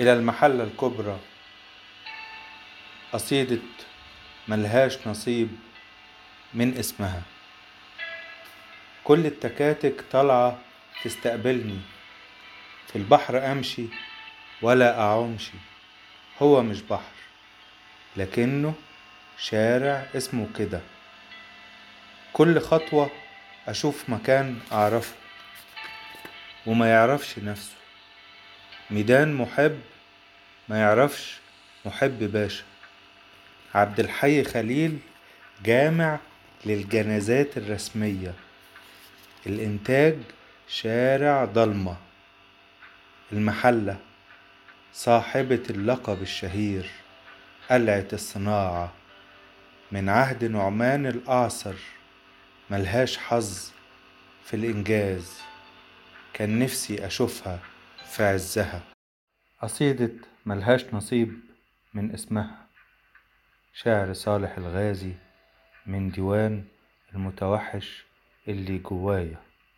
إلى 0.00 0.12
المحلة 0.12 0.64
الكبرى. 0.64 1.18
قصيدة 3.12 3.58
ملهاش 4.48 5.06
نصيب 5.06 5.48
من 6.54 6.78
اسمها. 6.78 7.22
كل 9.04 9.26
التكاتك 9.26 10.04
طالعة 10.12 10.58
تستقبلني. 11.04 11.80
في 12.88 12.96
البحر 12.96 13.52
أمشي 13.52 13.86
ولا 14.62 15.00
أعومشي 15.00 15.58
هو 16.42 16.62
مش 16.62 16.80
بحر 16.82 17.12
لكنه 18.16 18.74
شارع 19.38 20.06
اسمه 20.16 20.48
كده. 20.58 20.80
كل 22.32 22.60
خطوة 22.60 23.10
أشوف 23.68 24.10
مكان 24.10 24.60
أعرفه 24.72 25.14
وما 26.66 26.90
يعرفش 26.90 27.38
نفسه. 27.38 27.79
ميدان 28.90 29.34
محب 29.34 29.80
ما 30.68 30.80
يعرفش 30.80 31.38
محب 31.84 32.18
باشا. 32.32 32.64
عبد 33.74 34.00
الحي 34.00 34.44
خليل 34.44 34.98
جامع 35.64 36.18
للجنازات 36.66 37.56
الرسمية. 37.58 38.34
الإنتاج 39.46 40.16
شارع 40.68 41.44
ضلمة. 41.44 41.96
المحلة 43.32 43.96
صاحبة 44.94 45.62
اللقب 45.70 46.22
الشهير. 46.22 46.90
قلعة 47.70 48.08
الصناعة. 48.12 48.92
من 49.92 50.08
عهد 50.08 50.44
نعمان 50.44 51.06
الأعصر. 51.06 51.74
ملهاش 52.70 53.18
حظ 53.18 53.70
في 54.44 54.56
الإنجاز. 54.56 55.32
كان 56.32 56.58
نفسي 56.58 57.06
أشوفها 57.06 57.58
في 58.10 58.24
عزها. 58.24 58.82
قصيدة 59.62 60.10
ملهاش 60.46 60.94
نصيب 60.94 61.40
من 61.94 62.12
اسمها. 62.12 62.66
شعر 63.72 64.12
صالح 64.12 64.58
الغازي 64.58 65.12
من 65.86 66.10
ديوان 66.10 66.64
المتوحش 67.14 68.04
اللي 68.48 68.78
جوايا. 68.78 69.49